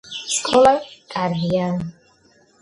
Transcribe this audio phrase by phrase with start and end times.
[0.35, 0.71] სკოლა
[1.13, 1.69] კარგია